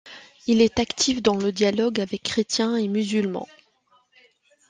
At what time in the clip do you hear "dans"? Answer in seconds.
1.21-1.35